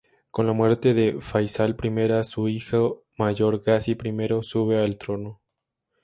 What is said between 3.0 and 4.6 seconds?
mayor, Gazi I